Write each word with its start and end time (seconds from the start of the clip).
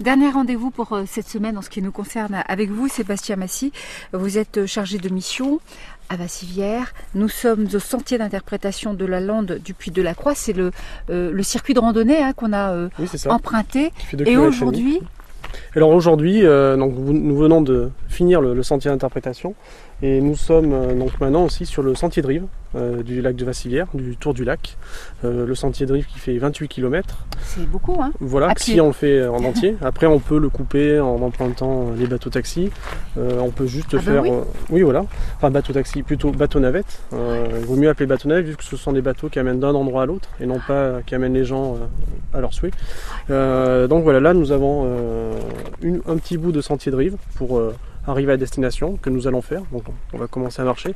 Dernier 0.00 0.30
rendez-vous 0.30 0.70
pour 0.70 0.92
euh, 0.92 1.04
cette 1.06 1.26
semaine 1.26 1.56
en 1.56 1.62
ce 1.62 1.70
qui 1.70 1.80
nous 1.80 1.90
concerne 1.90 2.42
avec 2.46 2.70
vous, 2.70 2.86
Sébastien 2.86 3.36
Massy. 3.36 3.72
Vous 4.12 4.36
êtes 4.36 4.58
euh, 4.58 4.66
chargé 4.66 4.98
de 4.98 5.08
mission 5.08 5.58
à 6.10 6.16
Vassivière. 6.16 6.92
Nous 7.14 7.28
sommes 7.28 7.66
au 7.72 7.78
sentier 7.78 8.18
d'interprétation 8.18 8.92
de 8.92 9.04
la 9.06 9.20
lande 9.20 9.58
du 9.64 9.72
Puy 9.72 9.90
de 9.90 10.02
la 10.02 10.14
Croix. 10.14 10.34
C'est 10.34 10.52
le, 10.52 10.70
euh, 11.08 11.32
le 11.32 11.42
circuit 11.42 11.72
de 11.72 11.80
randonnée 11.80 12.22
hein, 12.22 12.34
qu'on 12.34 12.52
a 12.52 12.72
euh, 12.72 12.88
Oui, 12.98 13.08
emprunté. 13.28 13.90
Et 14.26 14.36
aujourd'hui, 14.36 15.00
Alors 15.74 15.90
aujourd'hui, 15.90 16.44
euh, 16.44 16.76
nous 16.76 17.36
venons 17.36 17.62
de 17.62 17.90
finir 18.16 18.40
le, 18.40 18.54
le 18.54 18.62
sentier 18.62 18.90
d'interprétation 18.90 19.54
et 20.02 20.20
nous 20.20 20.36
sommes 20.36 20.72
euh, 20.72 20.94
donc 20.94 21.20
maintenant 21.20 21.44
aussi 21.44 21.66
sur 21.66 21.82
le 21.82 21.94
sentier 21.94 22.22
de 22.22 22.26
rive 22.26 22.44
euh, 22.74 23.02
du 23.02 23.20
lac 23.22 23.36
de 23.36 23.44
Vassivière, 23.44 23.86
du 23.94 24.16
tour 24.16 24.34
du 24.34 24.44
lac. 24.44 24.76
Euh, 25.24 25.46
le 25.46 25.54
sentier 25.54 25.86
de 25.86 25.92
rive 25.92 26.06
qui 26.06 26.18
fait 26.18 26.36
28 26.36 26.68
km. 26.68 27.26
c'est 27.42 27.66
beaucoup. 27.68 27.96
Hein 28.02 28.12
Voilà, 28.20 28.52
si 28.56 28.80
on 28.80 28.88
le 28.88 28.92
fait 28.92 29.26
en 29.26 29.42
entier. 29.50 29.76
Après, 29.82 30.06
on 30.06 30.18
peut 30.18 30.38
le 30.38 30.48
couper 30.48 30.98
en 31.00 31.16
empruntant 31.22 31.90
les 31.96 32.06
bateaux 32.06 32.28
taxis. 32.30 32.70
On 33.16 33.50
peut 33.50 33.66
juste 33.66 33.90
Ah 33.94 33.96
bah 33.96 34.02
faire. 34.02 34.22
oui. 34.22 34.30
oui, 34.70 34.82
voilà. 34.82 35.04
Enfin, 35.36 35.50
bateau 35.50 35.72
taxi, 35.72 36.02
plutôt 36.02 36.30
bateau 36.32 36.60
navette. 36.60 37.00
Il 37.12 37.64
vaut 37.66 37.76
mieux 37.76 37.88
appeler 37.88 38.06
bateau 38.06 38.28
navette 38.28 38.46
vu 38.46 38.56
que 38.56 38.64
ce 38.64 38.76
sont 38.76 38.92
des 38.92 39.00
bateaux 39.02 39.28
qui 39.30 39.38
amènent 39.38 39.60
d'un 39.60 39.74
endroit 39.74 40.02
à 40.02 40.06
l'autre 40.06 40.28
et 40.40 40.46
non 40.46 40.58
pas 40.66 41.00
qui 41.06 41.14
amènent 41.14 41.34
les 41.34 41.44
gens 41.44 41.76
à 42.34 42.40
leur 42.40 42.52
souhait. 42.52 42.72
Donc 43.28 44.02
voilà, 44.04 44.20
là 44.20 44.34
nous 44.34 44.52
avons 44.52 44.86
une- 45.82 46.02
un 46.06 46.16
petit 46.18 46.36
bout 46.36 46.52
de 46.52 46.60
sentier 46.60 46.92
de 46.92 46.96
rive 46.96 47.16
pour 47.36 47.60
arriver 48.06 48.32
à 48.32 48.36
destination 48.36 48.96
que 48.96 49.10
nous 49.10 49.26
allons 49.26 49.42
faire. 49.42 49.62
Donc 49.72 49.84
on 50.12 50.18
va 50.18 50.26
commencer 50.26 50.62
à 50.62 50.64
marcher. 50.64 50.94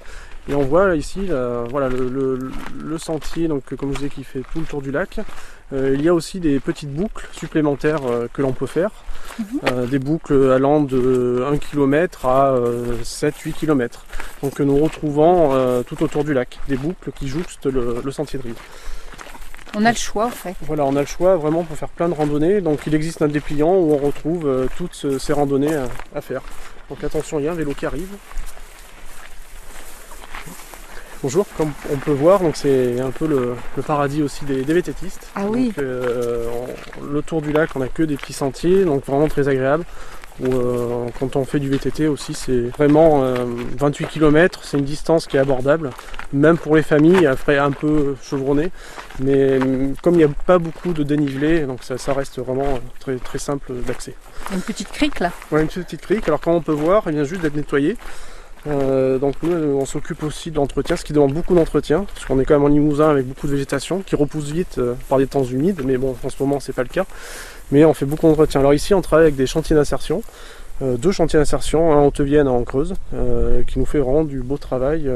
Et 0.49 0.55
on 0.55 0.63
voit 0.63 0.97
ici 0.97 1.27
la- 1.27 1.65
voilà, 1.71 1.89
le, 1.89 2.09
le- 2.09 2.51
le 2.85 2.99
sentier 2.99 3.49
donc, 3.49 3.75
comme 3.77 3.93
je 3.93 3.97
disais, 3.99 4.09
qui 4.11 4.25
fait 4.25 4.43
tout 4.53 4.61
le 4.61 4.67
tour 4.67 4.83
du 4.83 4.91
lac. 4.91 5.21
Euh, 5.73 5.95
il 5.95 6.03
y 6.03 6.09
a 6.09 6.15
aussi 6.15 6.41
des 6.41 6.59
petites 6.59 6.93
boucles 6.93 7.29
supplémentaires 7.33 8.01
euh, 8.09 8.27
que 8.33 8.43
l'on 8.43 8.53
peut 8.53 8.67
faire. 8.67 8.91
Euh, 9.71 9.87
des 9.87 9.99
boucles 10.01 10.51
allant 10.51 10.81
de 10.83 11.45
1 11.51 11.57
km 11.59 12.27
à 12.27 12.55
7-8 13.05 13.53
km. 13.53 14.05
Donc 14.43 14.55
que 14.55 14.63
nous 14.63 14.79
retrouvons 14.79 15.83
tout 15.85 16.03
autour 16.03 16.25
du 16.25 16.35
lac. 16.35 16.59
Des 16.69 16.77
boucles 16.77 17.13
qui 17.13 17.29
jouxtent 17.29 17.67
le, 17.67 18.03
le 18.05 18.11
sentier 18.11 18.39
de 18.39 18.45
rive. 18.45 18.57
On 19.77 19.85
a 19.85 19.91
le 19.93 19.97
choix 19.97 20.27
en 20.27 20.31
fait. 20.31 20.55
Voilà, 20.63 20.85
on 20.85 20.97
a 20.97 21.01
le 21.01 21.07
choix 21.07 21.37
vraiment 21.37 21.63
pour 21.63 21.77
faire 21.77 21.89
plein 21.91 22.09
de 22.09 22.15
randonnées. 22.15 22.61
Donc 22.61 22.81
il 22.89 22.95
existe 22.95 23.23
un 23.23 23.29
dépliant 23.29 23.73
où 23.77 23.93
on 23.93 23.99
retrouve 23.99 24.47
euh, 24.49 24.67
toutes 24.77 24.95
ce- 24.95 25.19
ces 25.19 25.33
randonnées 25.33 25.75
à, 25.75 25.85
à 26.15 26.21
faire. 26.21 26.43
Donc 26.91 27.03
attention, 27.05 27.39
il 27.39 27.45
y 27.45 27.49
a 27.49 27.53
un 27.53 27.55
vélo 27.55 27.73
qui 27.73 27.87
arrive. 27.87 28.09
Bonjour, 31.23 31.47
comme 31.57 31.73
on 31.93 31.97
peut 31.97 32.13
voir, 32.13 32.41
donc 32.41 32.57
c'est 32.57 32.99
un 32.99 33.11
peu 33.11 33.27
le, 33.27 33.55
le 33.77 33.83
paradis 33.83 34.23
aussi 34.23 34.45
des, 34.47 34.63
des 34.65 34.73
vététistes. 34.75 35.29
Ah 35.35 35.45
oui. 35.47 35.67
Donc, 35.69 35.79
euh, 35.79 36.49
on- 37.01 37.05
le 37.05 37.23
tour 37.23 37.43
du 37.43 37.53
lac, 37.53 37.71
on 37.77 37.83
a 37.83 37.89
que 37.89 38.03
des 38.03 38.17
petits 38.17 38.33
sentiers, 38.33 38.85
donc 38.85 39.05
vraiment 39.07 39.29
très 39.29 39.47
agréable. 39.49 39.85
Où, 40.41 40.47
euh, 40.47 41.07
quand 41.19 41.37
on 41.37 41.45
fait 41.45 41.59
du 41.59 41.69
VTT 41.69 42.09
aussi, 42.09 42.35
c'est 42.35 42.61
vraiment 42.61 43.23
euh, 43.23 43.45
28 43.79 44.07
km, 44.07 44.61
c'est 44.63 44.79
une 44.79 44.85
distance 44.85 45.27
qui 45.27 45.37
est 45.37 45.41
abordable, 45.41 45.91
même 46.33 46.57
pour 46.57 46.77
les 46.77 46.83
familles, 46.83 47.27
après 47.27 47.59
un 47.59 47.73
peu 47.73 48.17
chevronné. 48.23 48.71
Mais 49.19 49.59
hum, 49.59 49.95
comme 50.03 50.15
il 50.15 50.19
n'y 50.19 50.25
a 50.25 50.29
pas 50.47 50.59
beaucoup 50.59 50.93
de 50.93 51.03
dénivelé, 51.03 51.63
donc 51.63 51.83
ça, 51.83 51.99
ça 51.99 52.15
reste 52.15 52.39
vraiment 52.39 52.79
très, 53.01 53.17
très 53.17 53.39
simple 53.39 53.73
d'accès. 53.87 54.15
Une 54.53 54.63
petite 54.63 54.91
crique 54.91 55.21
là. 55.21 55.33
A 55.53 55.61
une 55.61 55.69
petite 55.69 56.01
crique, 56.01 56.27
alors 56.29 56.41
quand 56.41 56.53
on 56.53 56.63
peut 56.63 56.73
voir, 56.73 57.03
elle 57.07 57.15
vient 57.15 57.25
juste 57.25 57.43
d'être 57.43 57.57
nettoyée. 57.57 57.97
Euh, 58.67 59.19
donc 59.19 59.37
nous, 59.43 59.53
on 59.53 59.87
s'occupe 59.87 60.23
aussi 60.23 60.51
de 60.51 60.57
l'entretien, 60.57 60.97
ce 60.97 61.05
qui 61.05 61.13
demande 61.13 61.33
beaucoup 61.33 61.55
d'entretien, 61.55 62.05
parce 62.15 62.27
qu'on 62.27 62.39
est 62.41 62.45
quand 62.45 62.55
même 62.55 62.65
en 62.65 62.69
Limousin 62.69 63.11
avec 63.11 63.27
beaucoup 63.27 63.47
de 63.47 63.53
végétation, 63.53 64.03
qui 64.03 64.17
repousse 64.17 64.51
vite 64.51 64.79
euh, 64.79 64.95
par 65.09 65.19
des 65.19 65.27
temps 65.27 65.45
humides, 65.45 65.83
mais 65.85 65.97
bon, 65.97 66.17
en 66.23 66.29
ce 66.29 66.43
moment, 66.43 66.61
c'est 66.61 66.75
pas 66.75 66.83
le 66.83 66.89
cas. 66.89 67.07
Mais 67.73 67.85
on 67.85 67.95
fait 67.95 68.07
beaucoup 68.07 68.27
d'entretien. 68.27 68.61
Alors 68.61 68.75
ici, 68.75 68.95
on 68.95 69.01
travaille 69.01 69.27
avec 69.27 69.37
des 69.37 69.47
chantiers 69.47 69.77
d'insertion, 69.77 70.23
euh, 70.83 70.97
deux 70.97 71.13
chantiers 71.13 71.39
d'insertion, 71.39 71.93
un 71.93 71.97
en 71.97 72.07
Haute-Vienne, 72.07 72.49
un 72.49 72.53
en 72.53 72.65
Creuse, 72.65 72.95
qui 73.67 73.79
nous 73.79 73.87
fait 73.87 73.99
vraiment 73.99 74.25
du 74.25 74.41
beau 74.41 74.59
travail, 74.59 75.09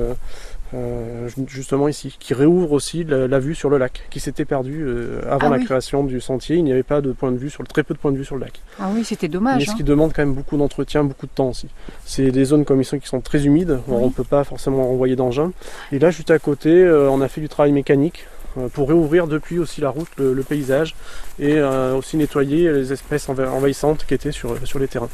euh, 0.74 1.28
justement 1.46 1.88
ici, 1.88 2.16
qui 2.18 2.34
réouvre 2.34 2.72
aussi 2.72 3.04
la, 3.04 3.28
la 3.28 3.38
vue 3.38 3.54
sur 3.54 3.70
le 3.70 3.78
lac, 3.78 4.06
qui 4.10 4.18
s'était 4.20 4.44
perdu 4.44 4.82
euh, 4.84 5.20
avant 5.30 5.46
Ah 5.46 5.50
la 5.50 5.56
oui. 5.58 5.64
création 5.64 6.04
du 6.04 6.20
sentier. 6.20 6.56
Il 6.56 6.64
n'y 6.64 6.72
avait 6.72 6.82
pas 6.82 7.00
de 7.00 7.12
point 7.12 7.30
de 7.32 7.36
vue 7.38 7.50
sur 7.50 7.62
le, 7.62 7.68
très 7.68 7.82
peu 7.82 7.94
de 7.94 7.98
points 7.98 8.12
de 8.12 8.16
vue 8.18 8.24
sur 8.24 8.34
le 8.36 8.42
lac. 8.42 8.60
Ah 8.80 8.90
oui, 8.94 9.04
c'était 9.04 9.28
Mais 9.28 9.32
dommage. 9.34 9.64
ce 9.66 9.70
hein. 9.70 9.74
qui 9.76 9.84
demande 9.84 10.12
quand 10.12 10.22
même 10.22 10.34
beaucoup 10.34 10.56
d'entretien, 10.56 11.04
beaucoup 11.04 11.26
de 11.26 11.32
temps 11.34 11.50
aussi. 11.50 11.68
C'est 12.04 12.30
des 12.30 12.44
zones 12.44 12.64
comme 12.64 12.80
ici 12.80 12.98
qui 12.98 13.06
sont 13.08 13.20
très 13.20 13.46
humides, 13.46 13.78
Oui. 13.88 13.96
on 14.00 14.06
ne 14.06 14.12
peut 14.12 14.24
pas 14.24 14.44
forcément 14.44 14.90
envoyer 14.90 15.16
d'engin. 15.16 15.52
Et 15.92 15.98
là, 15.98 16.10
juste 16.10 16.30
à 16.30 16.38
côté, 16.38 16.70
euh, 16.82 17.08
on 17.10 17.20
a 17.20 17.28
fait 17.28 17.40
du 17.40 17.48
travail 17.48 17.72
mécanique 17.72 18.26
pour 18.72 18.86
réouvrir 18.88 19.26
depuis 19.26 19.58
aussi 19.58 19.80
la 19.80 19.90
route, 19.90 20.06
le, 20.16 20.32
le 20.32 20.42
paysage, 20.44 20.94
et 21.40 21.60
aussi 21.60 22.16
nettoyer 22.16 22.72
les 22.72 22.92
espèces 22.92 23.28
enva- 23.28 23.48
envahissantes 23.48 24.04
qui 24.06 24.14
étaient 24.14 24.30
sur, 24.30 24.56
sur 24.64 24.78
les 24.78 24.86
terrains. 24.86 25.08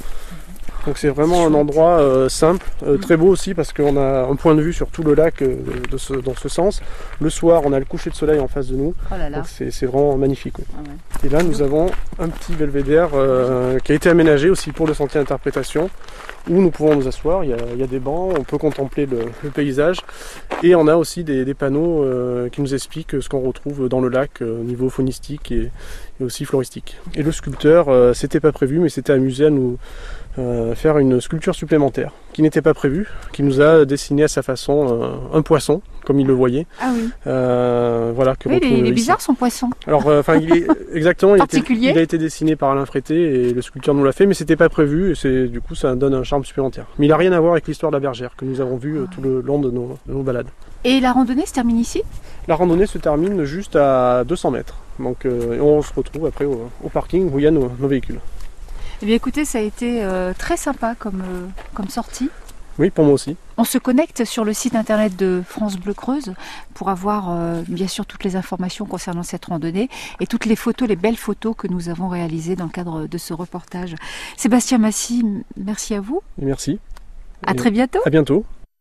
Donc 0.86 0.96
c'est 0.96 1.08
vraiment 1.10 1.46
un 1.46 1.52
endroit 1.52 2.00
euh, 2.00 2.28
simple, 2.30 2.66
euh, 2.86 2.96
très 2.96 3.16
beau 3.18 3.28
aussi 3.28 3.52
parce 3.52 3.72
qu'on 3.72 3.96
a 3.98 4.22
un 4.24 4.34
point 4.36 4.54
de 4.54 4.62
vue 4.62 4.72
sur 4.72 4.86
tout 4.88 5.02
le 5.02 5.12
lac 5.14 5.42
euh, 5.42 5.56
de 5.90 5.96
ce- 5.98 6.14
dans 6.14 6.34
ce 6.34 6.48
sens. 6.48 6.80
Le 7.20 7.28
soir, 7.28 7.62
on 7.66 7.72
a 7.74 7.78
le 7.78 7.84
coucher 7.84 8.08
de 8.08 8.14
soleil 8.14 8.40
en 8.40 8.48
face 8.48 8.68
de 8.68 8.76
nous, 8.76 8.94
Oh 9.10 9.14
là 9.18 9.28
là. 9.28 9.36
donc 9.38 9.46
c'est 9.48 9.86
vraiment 9.86 10.16
magnifique. 10.16 10.54
Ah 10.74 10.80
ouais. 10.80 11.26
Et 11.26 11.30
là, 11.30 11.42
nous 11.42 11.60
avons 11.60 11.90
un 12.18 12.28
petit 12.28 12.54
belvédère 12.54 13.10
qui 13.84 13.92
a 13.92 13.94
été 13.94 14.08
aménagé 14.08 14.48
aussi 14.48 14.72
pour 14.72 14.86
le 14.86 14.94
sentier 14.94 15.20
d'interprétation, 15.20 15.90
où 16.48 16.54
nous 16.60 16.70
pouvons 16.70 16.96
nous 16.96 17.06
asseoir. 17.06 17.44
Il 17.44 17.50
y 17.50 17.52
a, 17.52 17.58
il 17.74 17.78
y 17.78 17.82
a 17.82 17.86
des 17.86 17.98
bancs, 17.98 18.34
on 18.38 18.42
peut 18.44 18.56
contempler 18.56 19.04
le, 19.04 19.18
le 19.44 19.50
paysage. 19.50 19.98
Et 20.62 20.74
on 20.74 20.86
a 20.88 20.96
aussi 20.96 21.24
des, 21.24 21.44
des 21.44 21.54
panneaux 21.54 22.06
qui 22.50 22.62
nous 22.62 22.72
expliquent 22.74 23.20
ce 23.20 23.28
qu'on 23.28 23.40
retrouve 23.40 23.88
dans 23.90 24.00
le 24.00 24.08
lac 24.08 24.40
au 24.40 24.64
niveau 24.64 24.88
faunistique 24.88 25.52
et, 25.52 25.70
et 26.20 26.24
aussi 26.24 26.46
floristique. 26.46 26.96
Et 27.14 27.22
le 27.22 27.32
sculpteur, 27.32 28.14
c'était 28.16 28.40
pas 28.40 28.52
prévu, 28.52 28.78
mais 28.78 28.88
s'était 28.88 29.12
amusé 29.12 29.46
à 29.46 29.50
nous 29.50 29.76
faire 30.74 30.98
une 30.98 31.20
sculpture 31.20 31.54
supplémentaire, 31.54 32.12
qui 32.32 32.42
n'était 32.42 32.62
pas 32.62 32.74
prévue, 32.74 33.08
qui 33.32 33.42
nous 33.42 33.60
a 33.60 33.84
dessiné 33.84 34.24
à 34.24 34.28
sa 34.28 34.42
façon 34.42 35.00
euh, 35.32 35.36
un 35.38 35.42
poisson, 35.42 35.82
comme 36.04 36.18
il 36.20 36.26
le 36.26 36.32
voyait. 36.32 36.66
Ah 36.80 36.90
oui. 36.94 37.08
Euh, 37.26 38.12
voilà, 38.14 38.36
que 38.36 38.48
Oui, 38.48 38.58
il 38.62 38.72
est, 38.72 38.78
il 38.88 38.94
bizarre 38.94 39.20
son 39.20 39.34
poisson. 39.34 39.68
Alors, 39.86 40.08
euh, 40.08 40.20
enfin, 40.20 40.36
il 40.36 40.52
est 40.54 40.66
exactement, 40.94 41.34
il, 41.36 41.40
a 41.40 41.44
été- 41.44 41.58
Particulier. 41.58 41.90
il 41.90 41.98
a 41.98 42.02
été 42.02 42.18
dessiné 42.18 42.56
par 42.56 42.70
Alain 42.70 42.86
Frété 42.86 43.48
et 43.48 43.52
le 43.52 43.62
sculpteur 43.62 43.94
nous 43.94 44.04
l'a 44.04 44.12
fait, 44.12 44.26
mais 44.26 44.34
c'était 44.34 44.56
pas 44.56 44.68
prévu 44.68 45.12
et 45.12 45.14
c'est 45.14 45.46
du 45.48 45.60
coup 45.60 45.74
ça 45.74 45.94
donne 45.94 46.14
un 46.14 46.22
charme 46.24 46.44
supplémentaire. 46.44 46.86
Mais 46.98 47.06
il 47.06 47.12
a 47.12 47.16
rien 47.16 47.32
à 47.32 47.40
voir 47.40 47.52
avec 47.52 47.66
l'histoire 47.66 47.90
de 47.92 47.96
la 47.96 48.00
bergère 48.00 48.30
que 48.36 48.44
nous 48.44 48.60
avons 48.60 48.76
vue 48.76 48.98
euh, 48.98 49.04
tout 49.14 49.20
le 49.20 49.40
long 49.40 49.58
de 49.58 49.70
nos, 49.70 49.98
de 50.06 50.12
nos 50.12 50.22
balades. 50.22 50.48
Et 50.84 51.00
la 51.00 51.12
randonnée 51.12 51.44
se 51.46 51.52
termine 51.52 51.78
ici? 51.78 52.02
La 52.48 52.54
randonnée 52.54 52.86
se 52.86 52.96
termine 52.98 53.44
juste 53.44 53.76
à 53.76 54.24
200 54.24 54.50
mètres, 54.52 54.76
donc 54.98 55.26
euh, 55.26 55.58
on 55.60 55.82
se 55.82 55.92
retrouve 55.94 56.24
après 56.26 56.46
au, 56.46 56.70
au 56.82 56.88
parking 56.88 57.30
où 57.32 57.38
il 57.38 57.44
y 57.44 57.46
a 57.46 57.50
nos, 57.50 57.70
nos 57.78 57.88
véhicules. 57.88 58.18
Eh 59.02 59.06
bien 59.06 59.14
écoutez, 59.14 59.46
ça 59.46 59.58
a 59.58 59.62
été 59.62 60.04
euh, 60.04 60.34
très 60.36 60.58
sympa 60.58 60.94
comme, 60.94 61.22
euh, 61.22 61.46
comme 61.72 61.88
sortie. 61.88 62.28
Oui, 62.78 62.90
pour 62.90 63.04
moi 63.04 63.14
aussi. 63.14 63.36
On 63.56 63.64
se 63.64 63.78
connecte 63.78 64.24
sur 64.24 64.44
le 64.44 64.52
site 64.52 64.74
internet 64.74 65.16
de 65.16 65.42
France 65.46 65.76
Bleu 65.76 65.94
Creuse 65.94 66.34
pour 66.74 66.90
avoir 66.90 67.30
euh, 67.30 67.62
bien 67.68 67.88
sûr 67.88 68.04
toutes 68.06 68.24
les 68.24 68.36
informations 68.36 68.84
concernant 68.84 69.22
cette 69.22 69.46
randonnée 69.46 69.88
et 70.20 70.26
toutes 70.26 70.44
les 70.44 70.56
photos, 70.56 70.88
les 70.88 70.96
belles 70.96 71.16
photos 71.16 71.54
que 71.56 71.66
nous 71.66 71.88
avons 71.88 72.08
réalisées 72.08 72.56
dans 72.56 72.64
le 72.64 72.70
cadre 72.70 73.06
de 73.06 73.18
ce 73.18 73.32
reportage. 73.32 73.94
Sébastien 74.36 74.78
Massy, 74.78 75.24
merci 75.56 75.94
à 75.94 76.00
vous. 76.00 76.22
Merci. 76.38 76.78
À 77.46 77.52
Et 77.52 77.56
très 77.56 77.70
bientôt. 77.70 78.00
À 78.04 78.10
bientôt. 78.10 78.44